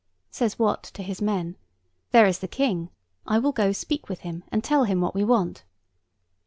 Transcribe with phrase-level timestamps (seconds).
[0.31, 1.57] Says Wat to his men,
[2.09, 2.89] 'There is the King.
[3.27, 5.63] I will go speak with him, and tell him what we want.